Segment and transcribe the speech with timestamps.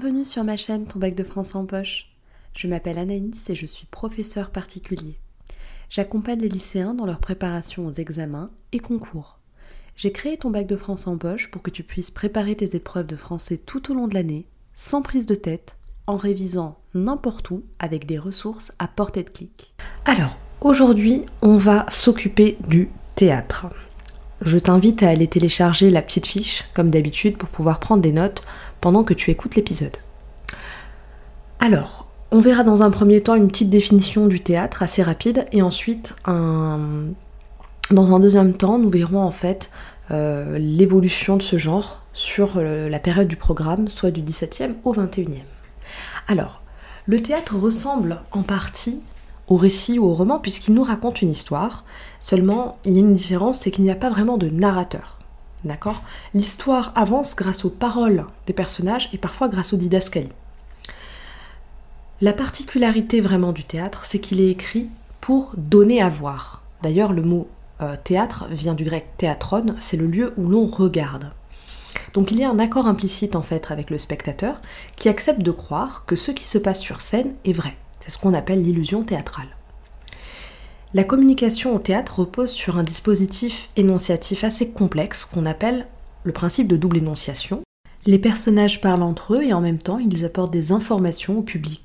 [0.00, 2.06] Bienvenue sur ma chaîne Ton bac de français en poche.
[2.56, 5.18] Je m'appelle Anaïs et je suis professeur particulier.
[5.90, 9.40] J'accompagne les lycéens dans leur préparation aux examens et concours.
[9.96, 13.08] J'ai créé ton bac de français en poche pour que tu puisses préparer tes épreuves
[13.08, 15.76] de français tout au long de l'année, sans prise de tête,
[16.06, 19.74] en révisant n'importe où avec des ressources à portée de clic.
[20.06, 23.66] Alors, aujourd'hui, on va s'occuper du théâtre.
[24.40, 28.42] Je t'invite à aller télécharger la petite fiche, comme d'habitude, pour pouvoir prendre des notes
[28.80, 29.96] pendant que tu écoutes l'épisode.
[31.58, 35.62] Alors, on verra dans un premier temps une petite définition du théâtre assez rapide et
[35.62, 39.70] ensuite dans un deuxième temps nous verrons en fait
[40.10, 44.92] euh, l'évolution de ce genre sur euh, la période du programme, soit du 17e au
[44.92, 45.42] 21e.
[46.26, 46.62] Alors,
[47.06, 49.00] le théâtre ressemble en partie
[49.46, 51.84] au récit ou au roman puisqu'il nous raconte une histoire,
[52.18, 55.19] seulement il y a une différence, c'est qu'il n'y a pas vraiment de narrateur.
[55.64, 56.02] D'accord?
[56.34, 60.32] L'histoire avance grâce aux paroles des personnages et parfois grâce aux didascalies.
[62.20, 64.88] La particularité vraiment du théâtre, c'est qu'il est écrit
[65.20, 66.62] pour donner à voir.
[66.82, 67.48] D'ailleurs, le mot
[67.80, 71.30] euh, théâtre vient du grec théatron, c'est le lieu où l'on regarde.
[72.12, 74.60] Donc il y a un accord implicite en fait avec le spectateur
[74.96, 77.76] qui accepte de croire que ce qui se passe sur scène est vrai.
[78.00, 79.48] C'est ce qu'on appelle l'illusion théâtrale.
[80.92, 85.86] La communication au théâtre repose sur un dispositif énonciatif assez complexe qu'on appelle
[86.24, 87.62] le principe de double énonciation.
[88.06, 91.84] Les personnages parlent entre eux et en même temps ils apportent des informations au public.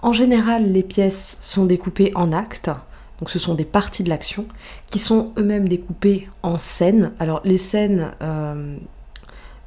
[0.00, 2.70] En général, les pièces sont découpées en actes,
[3.18, 4.46] donc ce sont des parties de l'action,
[4.90, 7.10] qui sont eux-mêmes découpées en scènes.
[7.18, 8.76] Alors les scènes, euh,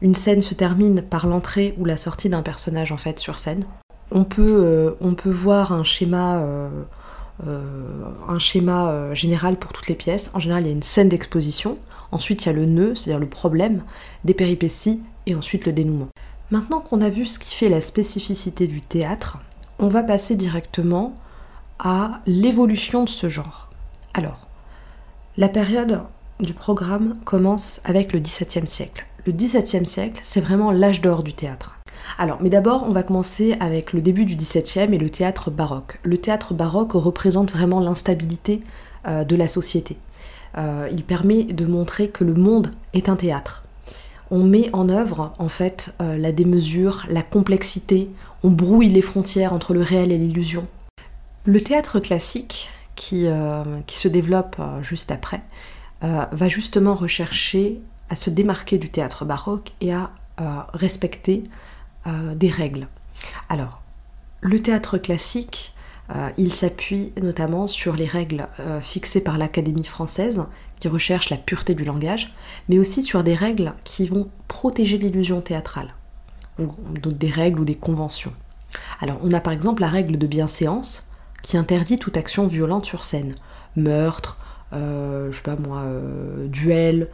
[0.02, 3.66] une scène se termine par l'entrée ou la sortie d'un personnage en fait sur scène.
[4.12, 6.70] On peut, euh, voir un schéma euh,
[7.46, 10.32] un schéma euh, général pour toutes les pièces.
[10.34, 11.78] En général, il y a une scène d'exposition.
[12.12, 13.84] Ensuite, il y a le nœud, c'est-à-dire le problème,
[14.24, 16.08] des péripéties, et ensuite le dénouement.
[16.52, 19.40] Maintenant qu'on a vu ce qui fait la spécificité du théâtre,
[19.80, 21.16] on va passer directement
[21.80, 23.70] à l'évolution de ce genre.
[24.14, 24.48] Alors,
[25.38, 26.02] la période
[26.40, 29.06] du programme commence avec le XVIIe siècle.
[29.26, 31.77] Le XVIIe siècle, c'est vraiment l'âge d'or du théâtre.
[32.18, 36.00] Alors, mais d'abord, on va commencer avec le début du XVIIe et le théâtre baroque.
[36.04, 38.62] Le théâtre baroque représente vraiment l'instabilité
[39.08, 39.98] euh, de la société.
[40.58, 43.64] Euh, il permet de montrer que le monde est un théâtre.
[44.32, 48.10] On met en œuvre, en fait, euh, la démesure, la complexité,
[48.44, 50.68] on brouille les frontières entre le réel et l'illusion.
[51.46, 53.28] Le théâtre classique, qui,
[53.86, 55.42] qui se développe juste après,
[56.02, 57.80] va justement rechercher
[58.10, 60.10] à se démarquer du théâtre baroque et à
[60.74, 61.44] respecter
[62.08, 62.88] euh, des règles.
[63.50, 63.82] Alors,
[64.40, 65.74] le théâtre classique,
[66.16, 70.44] euh, il s'appuie notamment sur les règles euh, fixées par l'Académie française,
[70.80, 72.34] qui recherche la pureté du langage,
[72.70, 75.96] mais aussi sur des règles qui vont protéger l'illusion théâtrale,
[76.60, 78.34] ou des règles ou des conventions.
[79.02, 81.10] Alors, on a par exemple la règle de bienséance,
[81.42, 83.36] qui interdit toute action violente sur scène,
[83.76, 84.38] meurtre,
[84.72, 85.84] je sais pas moi,
[86.46, 87.10] duel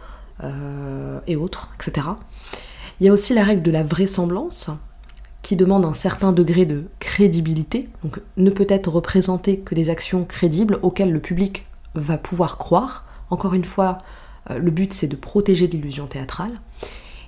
[1.27, 2.07] et autres, etc.
[2.99, 4.69] Il y a aussi la règle de la vraisemblance,
[5.43, 10.23] qui demande un certain degré de crédibilité, donc ne peut être représentée que des actions
[10.23, 13.05] crédibles auxquelles le public va pouvoir croire.
[13.29, 13.99] Encore une fois,
[14.49, 16.61] euh, le but c'est de protéger l'illusion théâtrale.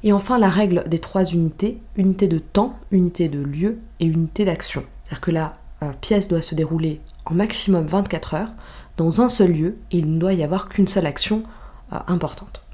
[0.04, 4.46] Et enfin la règle des trois unités, unité de temps, unité de lieu et unité
[4.46, 4.84] d'action.
[5.04, 8.54] C'est-à-dire que la euh, pièce doit se dérouler en maximum 24 heures
[8.98, 11.44] dans un seul lieu et il ne doit y avoir qu'une seule action
[11.92, 12.65] euh, importante.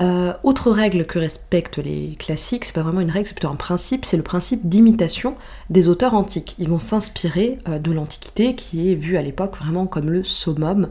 [0.00, 3.56] Euh, autre règle que respectent les classiques, c'est pas vraiment une règle, c'est plutôt un
[3.56, 5.34] principe, c'est le principe d'imitation
[5.70, 6.54] des auteurs antiques.
[6.58, 10.88] Ils vont s'inspirer euh, de l'Antiquité, qui est vue à l'époque vraiment comme le summum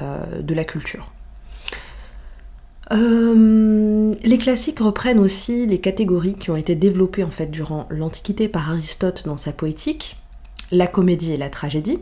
[0.00, 1.12] euh, de la culture.
[2.90, 8.70] les classiques reprennent aussi les catégories qui ont été développées en fait durant l'Antiquité par
[8.70, 10.16] Aristote dans sa poétique,
[10.72, 11.98] la comédie et la tragédie.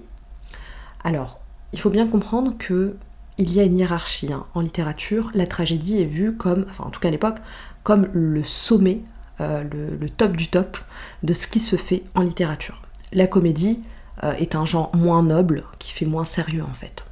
[1.04, 1.40] Alors,
[1.72, 2.96] il faut bien comprendre que
[3.38, 4.32] il y a une hiérarchie.
[4.32, 4.44] Hein.
[4.54, 7.36] En littérature, la tragédie est vue comme, enfin en tout cas à l'époque,
[7.82, 9.00] comme le sommet,
[9.40, 9.64] euh,
[10.00, 10.78] le, top du top
[11.22, 12.82] de ce qui se fait en littérature.
[13.12, 13.82] La comédie
[14.24, 17.04] euh, est un genre moins noble, qui fait moins sérieux en fait.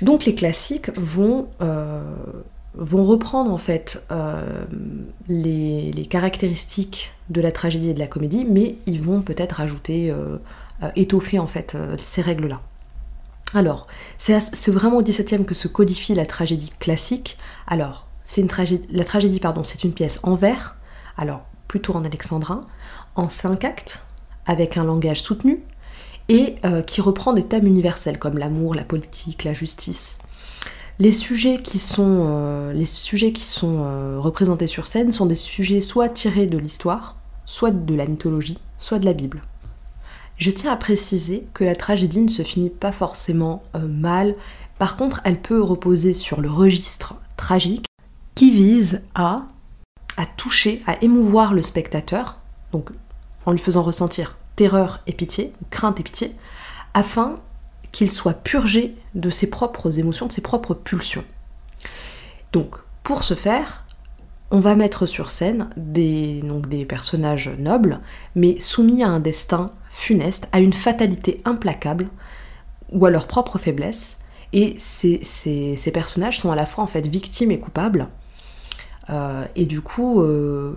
[0.00, 2.00] Donc les classiques vont, euh,
[2.76, 4.06] reprendre en fait
[5.28, 10.14] les, les, caractéristiques de la tragédie et de la comédie, mais ils vont peut-être ajouter,
[10.94, 12.60] étoffer en fait ces règles-là.
[13.54, 13.86] Alors,
[14.18, 17.38] c'est vraiment au XVIIe que se codifie la tragédie classique.
[17.66, 20.76] Alors, c'est tragédie, la tragédie, pardon, c'est une pièce en vers,
[21.16, 22.60] alors plutôt en alexandrin,
[23.14, 24.04] en cinq actes,
[24.46, 25.62] avec un langage soutenu,
[26.28, 30.18] et euh, qui reprend des thèmes universels comme l'amour, la politique, la justice.
[30.98, 36.08] Les sujets qui sont, les sujets qui sont représentés sur scène sont des sujets soit
[36.08, 39.42] tirés de l'histoire, soit de la mythologie, soit de la Bible.
[40.38, 44.36] Je tiens à préciser que la tragédie ne se finit pas forcément mal,
[44.78, 47.86] par contre elle peut reposer sur le registre tragique
[48.36, 49.42] qui vise à,
[50.16, 52.38] à toucher, à émouvoir le spectateur,
[52.70, 52.90] donc
[53.46, 56.32] en lui faisant ressentir terreur et pitié, crainte et pitié,
[56.94, 57.36] afin
[57.90, 61.24] qu'il soit purgé de ses propres émotions, de ses propres pulsions.
[62.52, 63.84] Donc, pour ce faire,
[64.50, 68.00] on va mettre sur scène des, donc des personnages nobles,
[68.34, 72.08] mais soumis à un destin funeste, à une fatalité implacable,
[72.92, 74.18] ou à leur propre faiblesse,
[74.52, 75.20] et ces,
[75.92, 78.08] personnages sont à la fois en fait victimes et coupables,
[79.10, 80.76] euh, et du coup, euh,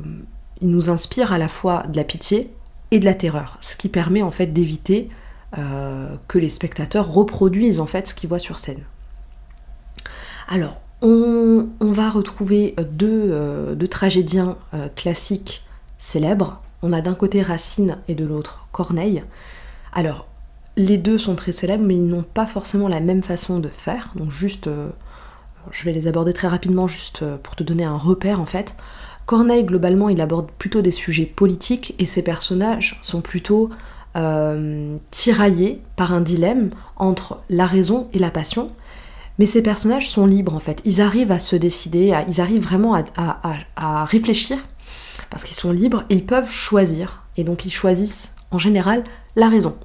[0.60, 2.52] ils nous inspirent à la fois de la pitié
[2.90, 5.10] et de la terreur, ce qui permet en fait d'éviter
[5.58, 8.84] euh, que les spectateurs reproduisent en fait ce qu'ils voient sur scène.
[10.48, 14.58] Alors, on, va retrouver deux, deux tragédiens
[14.96, 15.64] classiques
[15.98, 16.62] célèbres.
[16.84, 19.24] On a d'un côté Racine et de l'autre Corneille.
[19.94, 20.28] Alors,
[20.78, 24.12] les deux sont très célèbres, mais ils n'ont pas forcément la même façon de faire.
[24.16, 24.90] Donc juste, euh,
[25.72, 28.76] je vais les aborder très rapidement, juste euh, pour te donner un repère en fait.
[29.26, 33.70] Corneille, globalement, il aborde plutôt des sujets politiques et ses personnages sont plutôt
[34.16, 38.72] euh, tiraillés par un dilemme entre la raison et la passion.
[39.40, 40.82] Mais ces personnages sont libres en fait.
[40.86, 44.58] Ils arrivent à se décider, ils arrivent vraiment à réfléchir
[45.32, 47.24] parce qu'ils sont libres et ils peuvent choisir.
[47.38, 49.04] Et donc ils choisissent en général
[49.36, 49.76] la raison.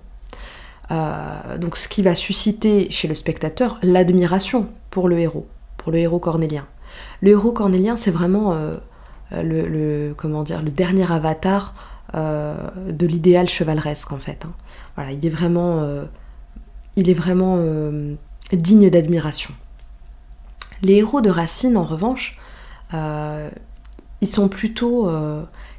[0.91, 5.47] Euh, donc ce qui va susciter chez le spectateur l'admiration pour le héros,
[5.79, 6.67] pour le héros cornélien.
[7.23, 8.75] Le héros cornélien, c'est vraiment euh,
[9.33, 10.15] le,
[10.45, 11.75] dire, le dernier avatar
[12.15, 12.57] euh,
[12.89, 14.45] de l'idéal chevaleresque en fait.
[14.45, 14.53] Hein.
[14.97, 15.87] Voilà, il est vraiment,
[16.97, 17.63] il est vraiment
[18.51, 19.53] digne d'admiration.
[20.81, 22.39] Les héros de Racine, en revanche,
[24.21, 25.11] ils sont plutôt,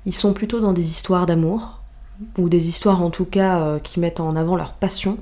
[0.06, 1.78] ils sont plutôt dans des histoires d'amour,
[2.38, 5.18] ou des histoires en tout cas euh, qui mettent en avant leur passion,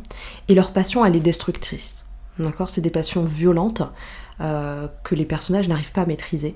[0.48, 2.06] et leur passion elle est destructrice.
[2.40, 2.70] D'accord?
[2.70, 3.84] C'est des passions violentes
[4.42, 6.56] euh, que les personnages n'arrivent pas à maîtriser.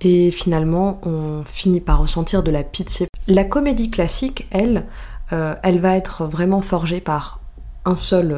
[0.00, 3.08] Et finalement, on finit par ressentir de la pitié.
[3.28, 4.86] La comédie classique, elle,
[5.32, 7.40] euh, elle va être vraiment forgée par
[7.84, 8.36] un seul,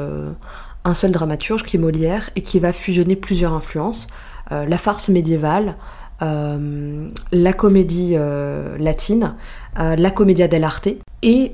[0.85, 4.09] un seul dramaturge qui est Molière et qui va fusionner plusieurs influences.
[4.51, 5.75] la farce médiévale, euh,
[6.21, 9.35] la comédie euh, latine,
[9.79, 10.89] euh, la commedia dell'arte,
[11.23, 11.53] et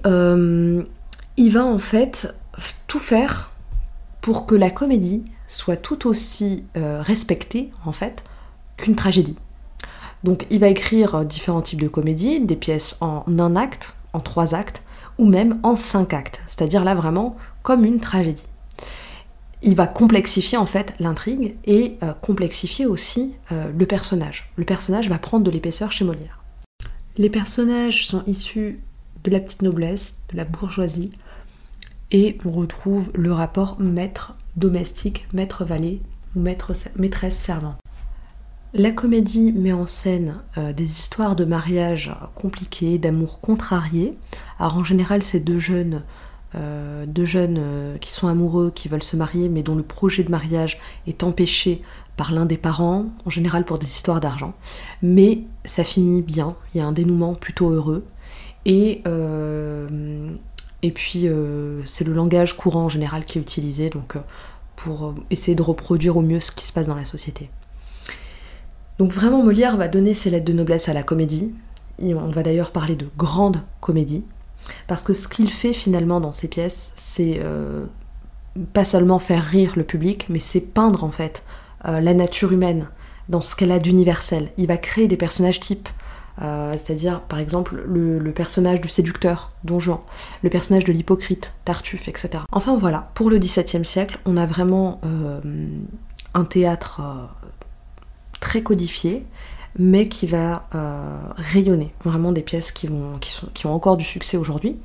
[1.37, 2.35] il va en fait
[2.87, 3.53] tout faire
[4.21, 8.25] pour que la comédie soit tout aussi respectée en fait
[8.77, 9.37] qu'une tragédie.
[10.23, 14.55] Donc il va écrire différents types de comédies, des pièces en un acte, en trois
[14.55, 14.83] actes,
[15.19, 18.47] ou même en cinq actes, c'est-à-dire là vraiment comme une tragédie
[19.65, 24.53] il va complexifier en fait l'intrigue et euh, complexifier aussi euh, le personnage.
[24.57, 26.45] Le personnage va prendre de l'épaisseur chez Molière.
[27.17, 28.81] Les personnages sont issus
[29.25, 31.11] de la petite noblesse, de la bourgeoisie,
[32.11, 36.01] et on retrouve le rapport maître domestique, maître valet
[36.37, 37.77] ou maître, maîtresse servant.
[38.75, 44.19] La comédie met en scène euh, des histoires de mariage compliquées, d'amour contrarié.
[44.59, 46.03] Alors en général, ces deux jeunes
[46.57, 50.23] euh, deux jeunes euh, qui sont amoureux, qui veulent se marier, mais dont le projet
[50.23, 51.83] de mariage est empêché
[52.17, 54.55] par l'un des parents, en général pour des histoires d'argent.
[55.03, 58.05] Mais ça finit bien, il y a un dénouement plutôt heureux.
[58.67, 60.31] Et, euh,
[60.83, 61.27] et puis
[61.85, 64.17] c'est le langage courant en général qui est utilisé donc,
[64.77, 67.51] pour essayer de reproduire au mieux ce qui se passe dans la société.
[68.99, 71.53] Donc vraiment Molière va donner ses lettres de noblesse à la comédie.
[72.01, 74.25] On va d'ailleurs parler de grande comédie.
[74.87, 77.85] Parce que ce qu'il fait finalement dans ses pièces, c'est euh,
[78.73, 81.45] pas seulement faire rire le public, mais c'est peindre en fait
[81.87, 82.89] euh, la nature humaine
[83.29, 84.51] dans ce qu'elle a d'universel.
[84.59, 85.89] Il va créer des personnages types.
[86.43, 90.01] Euh, c'est-à-dire par exemple le, personnage du séducteur, Don Juan,
[90.43, 92.31] le personnage de l'hypocrite, Tartuffe, etc.
[92.51, 95.01] Enfin voilà, pour le XVIIe siècle, on a vraiment
[96.35, 97.01] un théâtre
[98.41, 99.25] très codifié,
[99.79, 101.93] mais qui va euh, rayonner.
[102.05, 104.77] Vraiment des pièces qui, ont encore du succès aujourd'hui.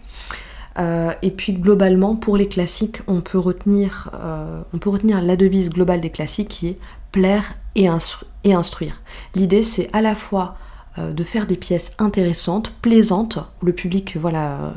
[0.77, 5.35] Euh, et puis globalement, pour les classiques, on peut retenir, euh, on peut retenir la
[5.35, 6.79] devise globale des classiques qui est
[7.11, 7.87] plaire et,
[8.43, 9.01] et instruire.
[9.35, 10.55] L'idée, c'est à la fois
[10.97, 14.73] de faire des pièces intéressantes, plaisantes, où le public voilà,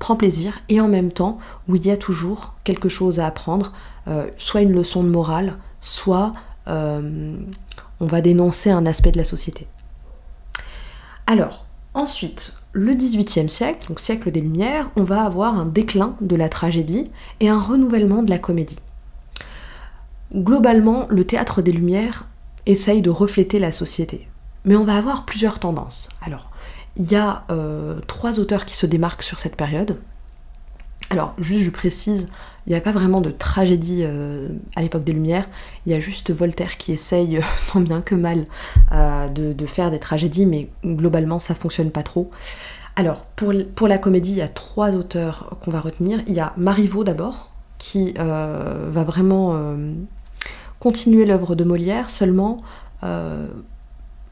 [0.00, 3.72] prend plaisir, et en même temps où il y a toujours quelque chose à apprendre,
[4.36, 6.32] soit une leçon de morale, soit
[8.00, 9.66] on va dénoncer un aspect de la société.
[11.26, 16.36] Alors, ensuite, le XVIIIe siècle, donc siècle des Lumières, on va avoir un déclin de
[16.36, 18.78] la tragédie et un renouvellement de la comédie.
[20.34, 22.26] Globalement, le théâtre des Lumières
[22.66, 24.28] essaye de refléter la société.
[24.64, 26.10] Mais on va avoir plusieurs tendances.
[26.24, 26.50] Alors,
[26.96, 29.98] il y a euh, trois auteurs qui se démarquent sur cette période.
[31.10, 32.28] Alors, juste je précise,
[32.66, 35.48] il n'y a pas vraiment de tragédie euh, à l'époque des Lumières,
[35.86, 37.40] il y a juste Voltaire qui essaye,
[37.72, 38.46] tant bien que mal,
[38.92, 42.30] euh, de, faire des tragédies, mais globalement ça fonctionne pas trop.
[42.96, 46.20] Alors, pour, pour la comédie, il y a trois auteurs qu'on va retenir.
[46.26, 49.56] Il y a Marivaux d'abord, qui va vraiment
[50.80, 52.56] continuer l'œuvre de Molière, seulement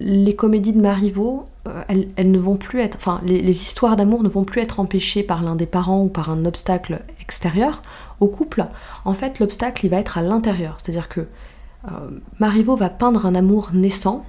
[0.01, 4.45] les comédies de Marivaux, euh, elles, ne vont plus être, les, histoires d'amour ne vont
[4.45, 7.83] plus être empêchées par l'un des parents ou par un obstacle extérieur
[8.21, 8.67] au couple.
[9.05, 10.79] En fait, l'obstacle, il va être à l'intérieur.
[10.79, 11.91] C'est-à-dire que euh,
[12.39, 14.25] Marivaux va peindre un amour naissant,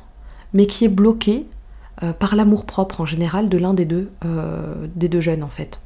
[0.53, 1.45] mais qui est bloqué
[2.03, 4.11] euh, par l'amour propre en général de l'un des deux,
[4.95, 5.79] des deux jeunes en fait.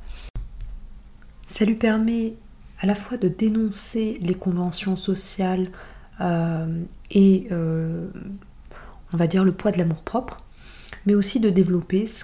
[1.46, 2.34] Ça lui permet
[2.80, 5.70] à la fois de dénoncer les conventions sociales
[7.12, 7.48] et
[9.14, 10.38] on va dire, le poids de l'amour-propre,
[11.06, 12.24] mais aussi de développer ce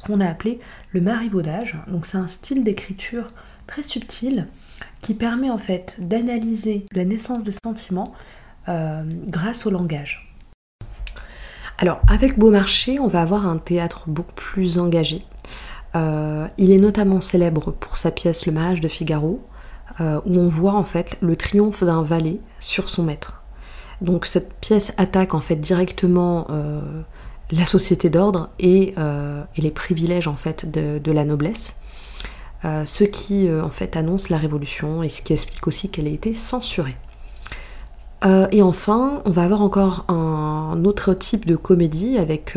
[0.00, 0.58] qu'on a, appelé
[0.92, 1.76] le marivaudage.
[1.88, 3.32] Donc c'est un style d'écriture
[3.66, 4.48] très subtil
[5.00, 8.12] qui permet en fait d'analyser la naissance des sentiments
[8.68, 10.34] euh, grâce au langage.
[11.78, 15.24] Alors avec Beaumarchais, on va avoir un théâtre beaucoup plus engagé.
[15.96, 19.44] Euh, il est notamment célèbre pour sa pièce Le mariage de Figaro,
[20.00, 23.42] euh, où on voit en fait le triomphe d'un valet sur son maître.
[24.00, 26.46] Donc cette pièce attaque en fait directement
[27.50, 31.80] la société d'ordre et, euh, les privilèges en fait de, la noblesse,
[32.64, 36.10] euh, ce qui en fait annonce la révolution et ce qui explique aussi qu'elle a
[36.10, 36.96] été censurée.
[38.52, 42.56] et enfin, on va avoir encore un autre type de comédie avec,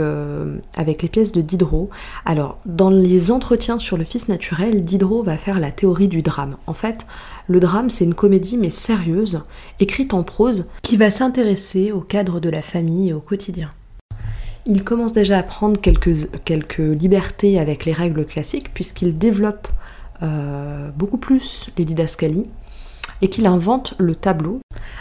[0.78, 1.90] avec les pièces de Diderot.
[2.24, 6.56] Alors, dans les entretiens sur le fils naturel, Diderot va faire la théorie du drame.
[6.68, 7.06] En fait,
[7.48, 9.42] le drame, c'est une comédie mais sérieuse,
[9.80, 13.70] écrite en prose, qui va s'intéresser au cadre de la famille et au quotidien.
[14.70, 19.70] Il commence déjà à prendre quelques, libertés avec les règles classiques, puisqu'il développe
[20.22, 22.46] euh, beaucoup plus les didascalies
[23.22, 24.60] et qu'il invente le tableau.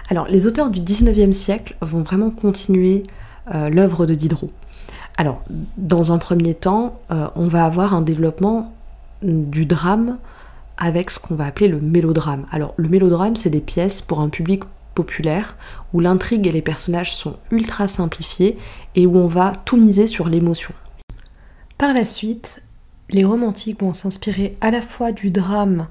[0.09, 3.03] Alors, les auteurs du 19e siècle vont vraiment continuer
[3.53, 4.53] euh, l'œuvre de Diderot.
[5.17, 5.43] Alors,
[5.77, 8.73] dans un premier temps, euh, on va avoir un développement
[9.23, 10.19] du drame
[10.79, 12.47] avec ce qu'on va appeler le mélodrame.
[12.53, 14.63] Alors le mélodrame, c'est des pièces pour un public
[14.95, 15.57] populaire
[15.93, 18.59] où l'intrigue et les personnages sont ultra simplifiés
[18.97, 20.75] et où on va tout miser sur l'émotion.
[21.79, 22.63] Par la suite,
[23.11, 25.87] les romantiques vont s'inspirer à la fois du drame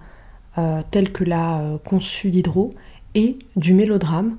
[0.58, 2.74] euh, tel que l'a euh, conçu Diderot
[3.14, 4.38] et du mélodrame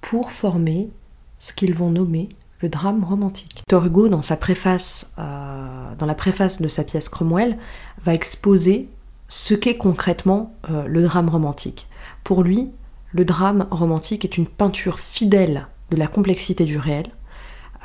[0.00, 0.90] pour former
[1.38, 2.28] ce qu'ils vont nommer
[2.60, 3.56] le drame romantique.
[3.56, 7.56] Victor Hugo, dans sa préface, euh, dans la préface de sa pièce Cromwell,
[8.02, 8.88] va exposer
[9.28, 10.54] ce qu'est concrètement
[10.86, 11.88] le drame romantique.
[12.24, 12.70] Pour lui,
[13.12, 17.06] le drame romantique est une peinture fidèle de la complexité du réel.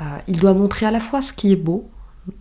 [0.00, 1.88] Euh, il doit montrer à la fois ce qui est beau,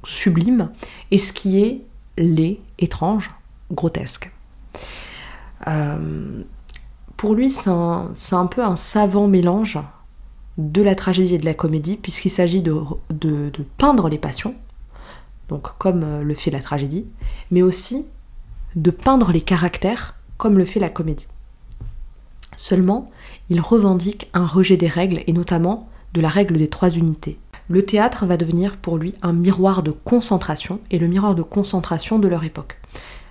[0.03, 0.71] sublime,
[1.11, 1.81] et ce qui est
[2.17, 3.31] laid, étrange,
[3.71, 4.31] grotesque.
[5.67, 6.43] Euh,
[7.17, 9.79] pour lui, c'est un, peu un savant mélange
[10.57, 14.55] de la tragédie et de la comédie, puisqu'il s'agit de, de, peindre les passions,
[15.49, 17.05] donc comme le fait la tragédie,
[17.51, 18.05] mais aussi
[18.75, 21.27] de peindre les caractères comme le fait la comédie.
[22.55, 23.09] Seulement,
[23.49, 27.37] il revendique un rejet des règles et notamment de la règle des trois unités.
[27.69, 32.19] Le théâtre va devenir pour lui un miroir de concentration et le miroir de concentration
[32.19, 32.79] de leur époque.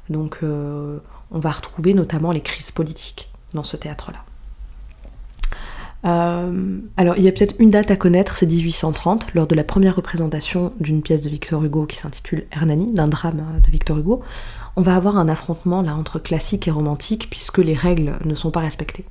[0.09, 0.99] Donc euh,
[1.31, 4.25] on va retrouver notamment les crises politiques dans ce théâtre-là.
[6.05, 9.65] Euh, alors il y a peut-être une date à connaître, c'est 1830, lors de la
[9.65, 14.23] première représentation d'une pièce de Victor Hugo qui s'intitule Hernani, d'un drame de Victor Hugo
[14.79, 18.53] on va avoir un affrontement là entre classique et romantique puisque les règles ne sont
[18.53, 19.05] pas respectées.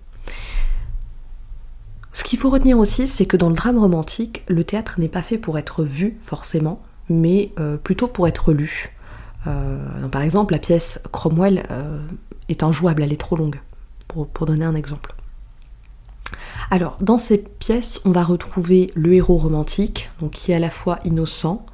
[2.18, 5.22] Ce qu'il faut retenir aussi, c'est que dans le drame romantique, le théâtre n'est pas
[5.22, 8.92] fait pour être vu forcément, mais euh, plutôt pour être lu.
[9.46, 12.02] Euh, par exemple, la pièce Cromwell euh,
[12.50, 13.62] est injouable, elle est trop longue,
[14.08, 15.14] pour, donner un exemple.
[16.72, 21.00] Alors, dans ces pièces, on va retrouver le héros romantique, qui est à la fois
[21.06, 21.68] innocent,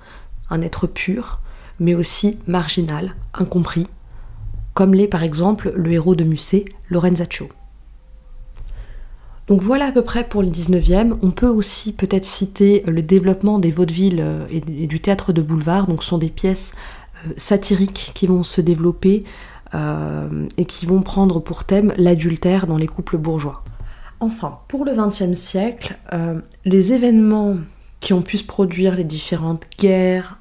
[0.49, 1.39] un être pur,
[1.79, 3.87] mais aussi marginal, incompris,
[4.73, 7.47] comme l'est par exemple le héros de Musset, Lorenzaccio.
[9.53, 11.15] Donc voilà à peu près pour le 19e.
[11.21, 15.85] On peut aussi peut-être citer le développement des vaudevilles euh, et du théâtre de boulevard.
[15.85, 16.73] Donc ce sont des pièces
[17.27, 19.25] euh, satiriques qui vont se développer
[19.75, 23.63] euh, et qui vont prendre pour thème l'adultère dans les couples bourgeois.
[24.19, 25.99] Enfin, pour le 20e siècle,
[26.65, 27.57] les événements
[27.99, 30.39] qui ont pu se produire, les différentes guerres,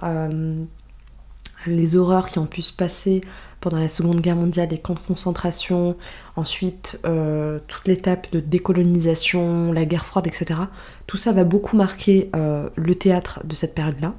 [1.66, 3.20] les horreurs qui ont pu se passer
[3.62, 5.96] pendant la Seconde Guerre mondiale, les camps de concentration,
[6.36, 10.60] ensuite euh, toute l'étape de décolonisation, la guerre froide, etc.
[11.06, 14.14] Tout ça va beaucoup marquer euh, le théâtre de cette période-là.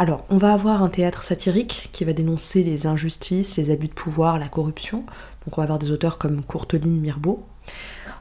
[0.00, 3.92] Alors, on va avoir un théâtre satirique qui va dénoncer les injustices, les abus de
[3.92, 5.04] pouvoir, la corruption.
[5.44, 7.46] Donc on va avoir des auteurs comme Courteline, Mirbeau.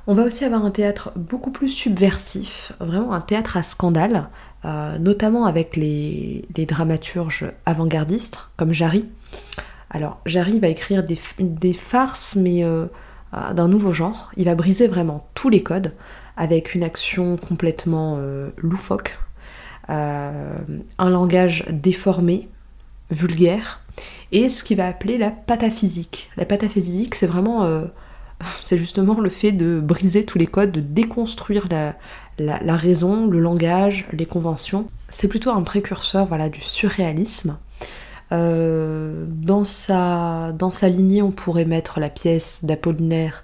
[0.09, 4.29] On va aussi avoir un théâtre beaucoup plus subversif, vraiment un théâtre à scandale,
[4.63, 9.05] euh, notamment avec les, dramaturges avant-gardistes comme Jarry.
[9.89, 12.85] Alors Jarry va écrire des, farces, mais euh,
[13.33, 14.31] euh, d'un nouveau genre.
[14.37, 15.93] Il va briser vraiment tous les codes
[16.35, 18.19] avec une action complètement
[18.57, 19.17] loufoque,
[19.87, 20.59] un
[20.99, 22.47] langage déformé,
[23.09, 23.81] vulgaire,
[24.31, 26.29] et ce qu'il va appeler la pataphysique.
[26.37, 27.87] La pataphysique, c'est vraiment
[28.63, 31.67] c'est justement le fait de briser tous les codes, de déconstruire
[32.39, 34.87] la, raison, le langage, les conventions.
[35.09, 37.57] C'est plutôt un précurseur voilà, du surréalisme.
[38.31, 40.51] Euh, dans, sa,
[40.83, 43.43] lignée, on pourrait mettre la pièce d'Apollinaire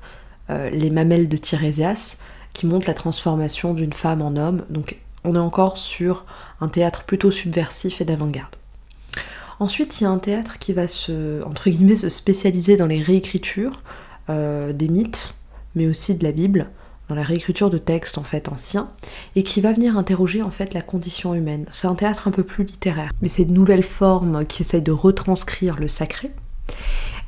[0.49, 2.17] euh, Les mamelles de Tirésias,
[2.53, 4.65] qui montre la transformation d'une femme en homme.
[4.69, 6.25] Donc on est encore sur
[6.61, 8.55] un théâtre plutôt subversif et d'avant-garde.
[9.59, 11.69] Ensuite, il y a un théâtre qui va se, entre
[12.09, 13.81] spécialiser dans les réécritures,
[14.29, 15.35] euh, des mythes,
[15.75, 16.69] mais aussi de la Bible,
[17.09, 18.89] dans la réécriture de textes en fait anciens,
[19.35, 21.65] et qui va venir interroger en fait la condition humaine.
[21.71, 24.91] C'est un théâtre un peu plus littéraire, mais c'est de nouvelles formes qui essayent de
[24.91, 26.31] retranscrire le sacré.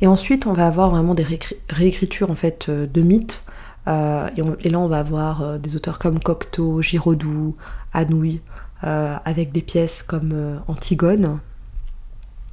[0.02, 1.26] Et ensuite, on va avoir vraiment des
[1.70, 3.46] réécritures en fait euh, de mythes.
[3.88, 4.28] Euh,
[4.62, 7.56] et, là, on va avoir des auteurs comme Cocteau, Giraudoux,
[7.94, 8.42] Anouilh,
[8.82, 11.40] avec des pièces comme Antigone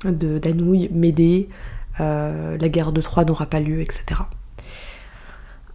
[0.04, 1.48] d'Anouilh, Médée,
[2.00, 4.22] euh, la guerre de Troie n'aura pas lieu, etc.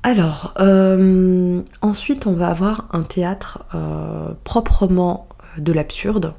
[0.04, 5.28] Alors, euh, ensuite, on va avoir un théâtre euh, proprement
[5.58, 6.34] de l'absurde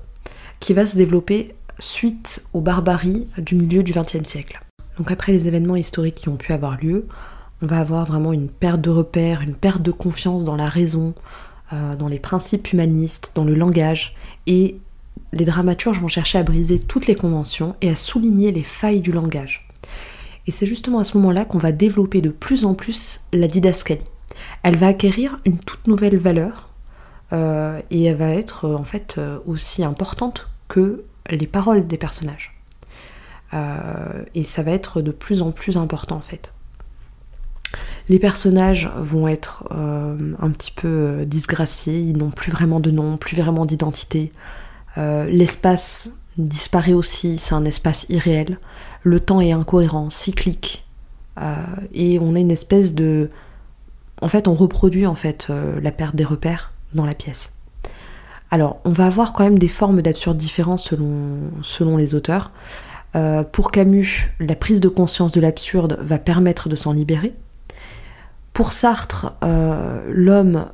[0.60, 4.60] qui va se développer suite aux barbaries du milieu du XXe siècle.
[4.96, 7.06] Donc après les événements historiques qui ont pu avoir lieu,
[7.62, 11.14] on va avoir vraiment une perte de repères, une perte de confiance dans la raison,
[11.70, 14.16] dans les principes humanistes, dans le langage,
[14.48, 14.78] et
[15.32, 19.12] les dramaturges vont chercher à briser toutes les conventions et à souligner les failles du
[19.12, 19.68] langage.
[20.48, 24.02] Et c'est justement à ce moment-là qu'on va développer de plus en plus la didascalie.
[24.62, 26.70] Elle va acquérir une toute nouvelle valeur
[27.34, 31.98] euh, et elle va être euh, en fait euh, aussi importante que les paroles des
[31.98, 32.54] personnages.
[34.34, 36.52] et ça va être de plus en plus important en fait.
[38.08, 43.36] Les personnages vont être un petit peu disgraciés, ils n'ont plus vraiment de nom, plus
[43.36, 44.32] vraiment d'identité.
[44.96, 48.58] L'espace disparaît aussi, c'est un espace irréel
[49.02, 50.86] le temps est incohérent, cyclique,
[51.40, 51.54] euh,
[51.92, 53.30] et on a une espèce de...
[54.20, 57.54] En fait, on reproduit en fait euh, la perte des repères dans la pièce.
[58.50, 62.50] Alors, on va avoir quand même des formes d'absurde différentes selon, selon les auteurs.
[63.14, 67.34] Euh, pour Camus, la prise de conscience de l'absurde va permettre de s'en libérer.
[68.52, 69.34] Pour Sartre,
[70.08, 70.66] l'homme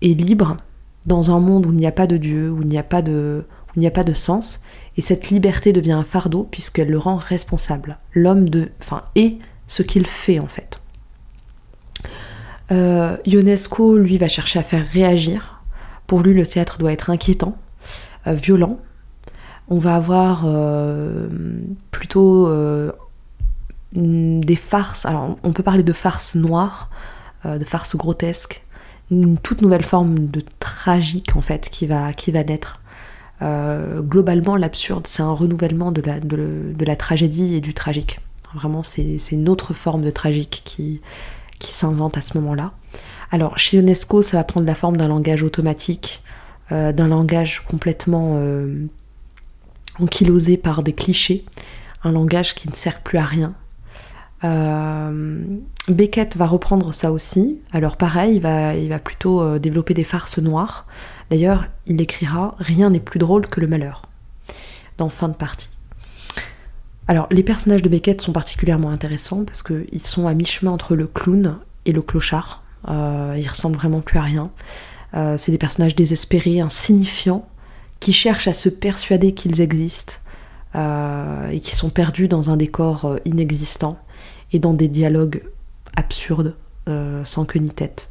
[0.00, 0.56] est libre
[1.04, 3.02] dans un monde où il n'y a pas de Dieu, où il n'y a pas
[3.02, 3.44] de,
[3.76, 4.62] il n'y a pas de sens,
[4.96, 7.98] et cette liberté devient un fardeau puisqu'elle le rend responsable.
[8.12, 10.80] L'homme de, enfin, est ce qu'il fait en fait.
[12.72, 15.62] Euh, Ionesco, lui, va chercher à faire réagir.
[16.06, 17.56] Pour lui, le théâtre doit être inquiétant,
[18.26, 18.78] euh, violent.
[19.68, 21.28] On va avoir euh,
[21.90, 22.50] plutôt
[23.92, 25.06] des farces.
[25.06, 26.90] Alors, on peut parler de farces noires,
[27.44, 28.64] de farces grotesques,
[29.10, 32.80] une toute nouvelle forme de tragique en fait qui va, qui va naître.
[33.42, 38.20] Euh, globalement, l'absurde, c'est un renouvellement de la, de, la, tragédie et du tragique.
[38.54, 41.00] Vraiment, c'est une autre forme de tragique qui,
[41.58, 42.72] qui s'invente à ce moment-là.
[43.32, 46.22] Alors, chez UNESCO, ça va prendre la forme d'un langage automatique,
[46.70, 48.86] euh, d'un langage complètement euh,
[49.98, 51.44] ankylosé par des clichés,
[52.04, 53.54] un langage qui ne sert plus à rien.
[55.88, 57.60] Beckett va reprendre ça aussi.
[57.72, 60.86] Alors pareil, il va, il va plutôt développer des farces noires,
[61.30, 64.06] D'ailleurs, il écrira Rien n'est plus drôle que le malheur
[64.98, 65.70] dans Fin de partie.
[67.06, 71.06] Alors, les personnages de Beckett sont particulièrement intéressants parce qu'ils sont à mi-chemin entre le
[71.06, 72.62] clown et le clochard.
[72.88, 74.50] Euh, ils ressemblent vraiment plus à rien.
[75.14, 77.46] Euh, c'est des personnages désespérés, insignifiants,
[78.00, 80.14] qui cherchent à se persuader qu'ils existent
[80.74, 83.98] euh, et qui sont perdus dans un décor inexistant
[84.52, 85.42] et dans des dialogues
[85.96, 86.56] absurdes,
[87.24, 88.10] sans queue ni tête.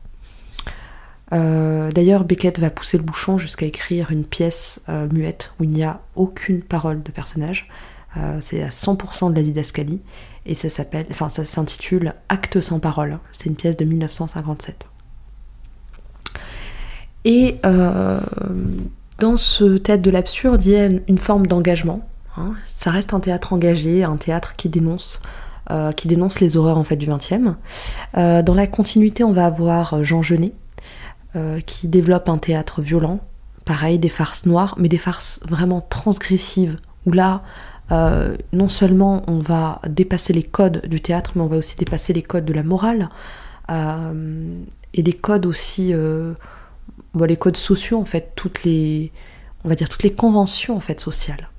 [1.34, 5.72] Euh, d'ailleurs, Beckett va pousser le bouchon jusqu'à écrire une pièce euh, muette où il
[5.72, 7.70] n'y a aucune parole de personnage.
[8.18, 10.02] Euh, c'est à 100% de la didascalie
[10.46, 13.18] et ça s'appelle, enfin ça s'intitule Acte sans parole.
[13.32, 14.88] C'est une pièce de 1957.
[17.26, 17.60] Et
[19.20, 22.06] dans ce théâtre de l'absurde, il y a une forme d'engagement.
[22.36, 22.56] Hein.
[22.66, 25.22] Ça reste un théâtre engagé, un théâtre qui dénonce
[25.96, 27.56] qui dénonce les horreurs en fait du XXe.
[28.14, 30.52] dans la continuité, on va avoir Jean Genet,
[31.66, 33.20] qui développe un théâtre violent,
[33.66, 37.42] pareil, des farces noires, mais des farces vraiment transgressives, où là,
[37.92, 42.22] non seulement on va dépasser les codes du théâtre, mais on va aussi dépasser les
[42.22, 43.10] codes de la morale,
[43.70, 49.12] et les codes aussi, les codes sociaux en fait, toutes les,
[49.64, 51.50] on va dire toutes les conventions en fait sociales.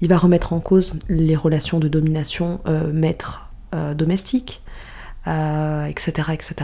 [0.00, 4.62] Il va remettre en cause les relations de domination euh, maître euh, domestique,
[5.26, 6.54] etc., euh, etc.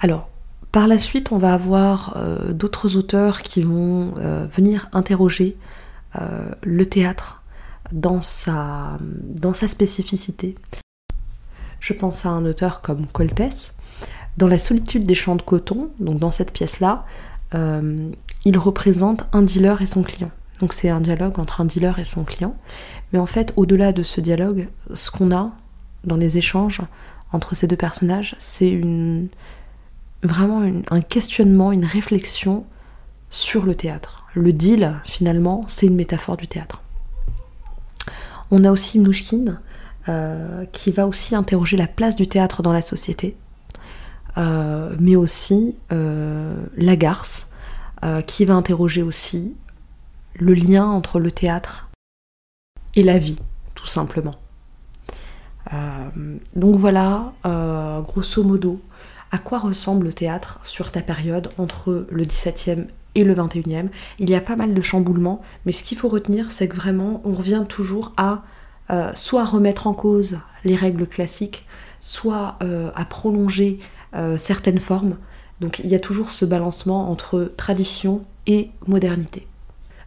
[0.00, 0.28] Alors,
[0.72, 2.16] par la suite, on va avoir
[2.50, 4.12] d'autres auteurs qui vont
[4.54, 5.56] venir interroger
[6.62, 7.42] le théâtre
[7.92, 10.54] dans sa, dans sa spécificité.
[11.80, 13.76] Je pense à un auteur comme Coltès.
[14.36, 17.04] Dans La solitude des champs de coton, donc dans cette pièce-là,
[17.52, 20.30] il représente un dealer et son client.
[20.60, 22.54] Donc c'est un dialogue entre un dealer et son client.
[23.12, 25.50] Mais en fait, au-delà de ce dialogue, ce qu'on a
[26.04, 26.80] dans les échanges
[27.32, 29.28] entre ces deux personnages, c'est une,
[30.22, 32.66] vraiment un questionnement, une réflexion
[33.30, 34.26] sur le théâtre.
[34.34, 36.82] Le deal, finalement, c'est une métaphore du théâtre.
[38.50, 39.60] On a aussi Mnouchkine,
[40.08, 43.36] euh, qui va aussi interroger la place du théâtre dans la société,
[44.38, 47.46] euh, mais aussi euh, Lagarce,
[48.26, 49.54] qui va interroger aussi
[50.34, 51.90] le lien entre le théâtre
[52.96, 53.38] et la vie,
[53.74, 54.36] tout simplement.
[56.56, 58.80] Donc voilà, grosso modo,
[59.30, 63.88] à quoi ressemble le théâtre sur ta période entre le 17e et le 21e.
[64.18, 67.20] Il y a pas mal de chamboulements, mais ce qu'il faut retenir, c'est que vraiment,
[67.24, 68.42] on revient toujours à
[69.14, 71.66] soit remettre en cause les règles classiques,
[72.00, 72.58] soit
[72.94, 73.78] à prolonger
[74.36, 75.16] certaines formes,
[75.60, 79.46] donc il y a toujours ce balancement entre tradition et modernité.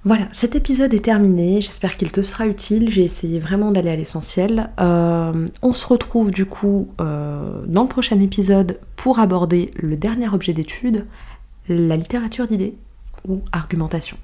[0.05, 3.95] Voilà, cet épisode est terminé, j'espère qu'il te sera utile, j'ai essayé vraiment d'aller à
[3.95, 4.69] l'essentiel.
[4.81, 10.27] Euh, on se retrouve du coup euh, dans le prochain épisode pour aborder le dernier
[10.27, 11.05] objet d'étude,
[11.69, 12.75] la littérature d'idées
[13.25, 14.17] ou argumentation.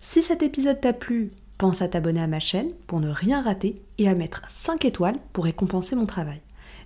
[0.00, 3.82] Si cet épisode t'a plu, pense à t'abonner à ma chaîne pour ne rien rater
[3.98, 6.40] et à mettre 5 étoiles pour récompenser mon travail.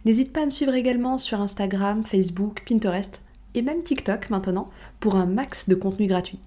[0.06, 3.20] N'hésite pas à me suivre également sur Instagram, Facebook, Pinterest
[3.54, 6.40] et même TikTok maintenant pour un max de contenu gratuit.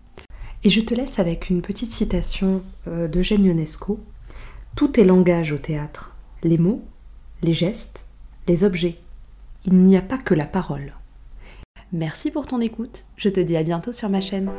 [0.64, 4.00] Et je te laisse avec une petite citation euh, d'Eugène Ionesco.
[4.76, 6.16] Tout est langage au théâtre.
[6.44, 6.84] Les mots,
[7.42, 8.06] les gestes,
[8.48, 8.98] les objets.
[9.66, 10.94] Il n'y a pas que la parole.
[11.94, 13.06] Merci pour ton écoute.
[13.16, 14.52] Je te dis à bientôt sur ma chaîne.